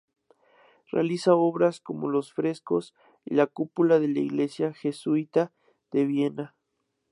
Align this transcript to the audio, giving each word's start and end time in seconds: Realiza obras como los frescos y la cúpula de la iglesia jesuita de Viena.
Realiza 0.91 1.35
obras 1.35 1.79
como 1.79 2.09
los 2.09 2.33
frescos 2.33 2.95
y 3.23 3.35
la 3.35 3.45
cúpula 3.45 3.99
de 3.99 4.07
la 4.07 4.19
iglesia 4.19 4.73
jesuita 4.73 5.53
de 5.91 6.05
Viena. 6.05 6.55